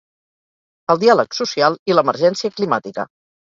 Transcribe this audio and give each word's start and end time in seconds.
El 0.93 1.01
diàleg 1.03 1.37
social 1.41 1.77
i 1.93 1.99
l'emergència 1.99 2.53
climàtica. 2.57 3.07